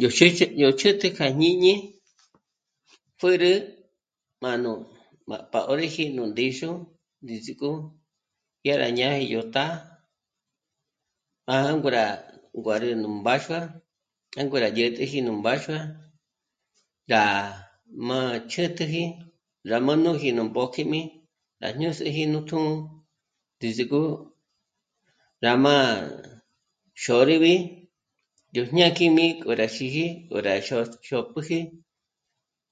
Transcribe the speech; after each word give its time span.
Yó 0.00 0.08
x... 0.08 0.20
yó 0.60 0.68
chjǘt'ü 0.78 1.08
kja 1.16 1.26
jñíñi 1.38 1.74
pjä̀rä 3.18 3.52
m'áno 4.42 4.72
'àtpágóríji 5.30 6.04
ndíxu 6.12 6.70
ndízik'o 7.22 7.70
yá 8.66 8.74
rá 8.82 8.88
jñáji 8.94 9.24
yó 9.34 9.40
tá'a, 9.54 9.74
pa 11.46 11.54
jângo 11.64 11.88
rá 11.96 12.04
nguárü 12.58 12.88
nú 13.02 13.08
mbáxua 13.18 13.60
k'a 14.32 14.40
ngó 14.44 14.56
rá 14.64 14.68
dyä̀t'äji 14.76 15.18
nú 15.26 15.32
mbáxua 15.40 15.78
rá... 17.12 17.22
máchjüt'üji, 18.08 19.02
rá 19.70 19.76
má 19.86 19.92
nóji 20.04 20.28
nú 20.36 20.42
mbójkjíjmi 20.48 21.00
ná 21.60 21.68
ñêndzeji 21.78 22.22
nú 22.32 22.38
t'ū́'ū 22.48 22.74
ndízik'o 23.56 24.00
rá 25.44 25.52
má 25.64 25.74
xôribi 27.02 27.54
nú 28.52 28.60
jñákjijmi 28.68 29.26
k'o 29.40 29.52
rá 29.60 29.66
xíji, 29.74 30.06
k'o 30.28 30.38
rá 30.46 30.54
xôt'pjüji 30.66 31.60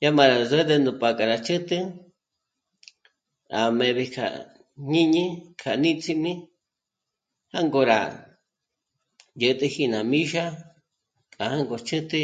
yá 0.02 0.08
má 0.16 0.22
rá 0.32 0.36
zǚrü 0.50 0.76
nú 0.84 0.90
k'a 1.00 1.26
rá 1.30 1.36
chjǘt'ü 1.46 1.78
rá 3.52 3.62
m'éb'i 3.76 4.04
kja 4.14 4.26
jñíñi 4.88 5.24
k'a 5.60 5.72
níts'imi 5.82 6.32
jângo 7.52 7.80
rá 7.90 8.00
dyä̀t'äji 9.40 9.84
ná 9.92 9.98
míxa 10.10 10.44
k'a 11.34 11.44
jângo 11.52 11.76
chjǘt'ü 11.86 12.20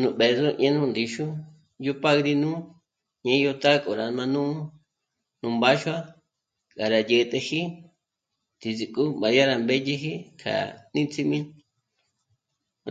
nú 0.00 0.08
b'ë́zo 0.18 0.46
ñe 0.60 0.68
nú 0.74 0.84
ndíxu 0.90 1.24
yó 1.86 1.92
pádrino 2.02 2.50
ñé 3.24 3.34
yó 3.44 3.52
tá'a 3.62 3.78
k'o 3.82 3.92
rá 4.00 4.06
má'a 4.16 4.32
nú 4.34 4.42
mbáxua 5.56 5.96
k'a 6.72 6.84
rá 6.92 7.00
dyä̀t'äji 7.08 7.60
ndíziko 8.58 9.02
má 9.20 9.26
dyá 9.34 9.58
mbédyeji 9.58 10.14
k'a 10.40 10.54
níts'imi, 10.94 11.38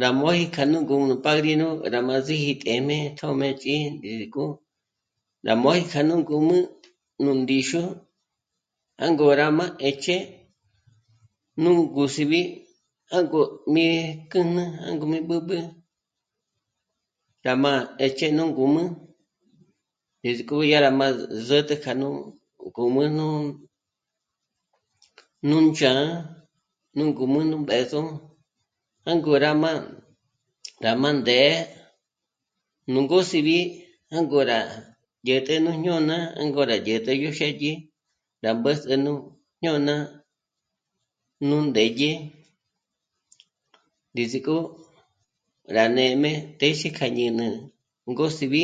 rá 0.02 0.10
móji 0.20 0.46
k'a 0.56 0.64
nú... 0.72 0.78
nú 1.10 1.16
pádrino 1.26 1.68
rá 1.94 2.00
má 2.08 2.16
síji 2.26 2.54
téjme, 2.64 2.98
nú 3.04 3.14
tjö́mëch'i 3.18 3.76
ndízik'o 3.98 4.46
rá 5.48 5.54
móji 5.64 5.82
kja 5.92 6.02
nú 6.10 6.16
ngǔm'ü 6.24 6.58
nú 7.24 7.32
ndíxu 7.42 7.84
jângo 9.00 9.28
rá 9.42 9.48
má 9.58 9.66
'éch'e 9.72 10.18
nú 11.62 11.70
ngùsib'i 11.76 12.42
jângo 13.12 13.42
mí 13.74 13.84
kä̀jnä 14.32 14.64
jângo 14.86 15.06
mí 15.12 15.20
b'ǚb'ü, 15.30 15.58
rá 17.46 17.54
má 17.64 17.72
'éch'e 18.04 18.28
nú 18.38 18.44
ngǔm'ü 18.52 18.84
ndízik'o 20.20 20.56
dya 20.70 20.78
rá 20.86 20.92
zǜtü 21.48 21.76
kja 21.84 21.92
nú 22.02 22.10
ngǔm'ü, 22.70 23.04
gú 23.06 23.06
mǜnü, 23.14 23.28
nú 25.48 25.56
ndzhá'a, 25.68 26.08
nú 26.98 27.04
ngǔm'ü 27.12 27.42
nú 27.50 27.58
b'ë́zo 27.68 28.02
jângo 29.06 29.32
rá 29.44 29.52
má, 29.64 29.72
rá 30.84 30.92
má 31.02 31.10
ndé'e, 31.22 31.54
nú 32.92 33.00
ngùsibi 33.02 33.60
jângo 34.14 34.40
rá 34.50 34.60
dyä̀t'ä 35.26 35.56
nú 35.64 35.72
jñôna, 35.82 36.18
jângo 36.38 36.62
rá 36.70 36.76
dyä̀t'ä 36.86 37.12
yó 37.24 37.30
xë́dyi 37.38 37.74
rá 38.44 38.52
mbǘzü 38.54 38.96
nú 39.06 39.14
jñôna 39.62 39.96
nú 41.48 41.58
ndédye 41.70 42.14
ndízik'o 44.12 44.58
rá 45.76 45.84
nê'me 45.96 46.32
téxi 46.60 46.90
kja 46.98 47.08
ñä́n'ä 47.18 47.48
ngósibi 48.12 48.64